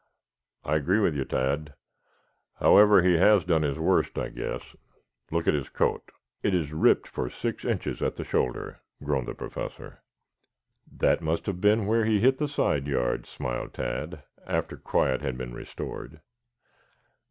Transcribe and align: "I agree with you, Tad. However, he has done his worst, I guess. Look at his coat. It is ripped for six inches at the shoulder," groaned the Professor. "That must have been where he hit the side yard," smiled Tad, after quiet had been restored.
"I 0.63 0.77
agree 0.77 0.97
with 0.99 1.13
you, 1.15 1.25
Tad. 1.25 1.75
However, 2.55 3.03
he 3.03 3.19
has 3.19 3.45
done 3.45 3.61
his 3.61 3.77
worst, 3.77 4.17
I 4.17 4.29
guess. 4.29 4.75
Look 5.29 5.47
at 5.47 5.53
his 5.53 5.69
coat. 5.69 6.09
It 6.41 6.55
is 6.55 6.73
ripped 6.73 7.07
for 7.07 7.29
six 7.29 7.63
inches 7.65 8.01
at 8.01 8.15
the 8.15 8.23
shoulder," 8.23 8.79
groaned 9.03 9.27
the 9.27 9.35
Professor. 9.35 10.01
"That 10.91 11.21
must 11.21 11.45
have 11.45 11.61
been 11.61 11.85
where 11.85 12.05
he 12.05 12.19
hit 12.19 12.39
the 12.39 12.47
side 12.47 12.87
yard," 12.87 13.27
smiled 13.27 13.75
Tad, 13.75 14.23
after 14.47 14.75
quiet 14.75 15.21
had 15.21 15.37
been 15.37 15.53
restored. 15.53 16.19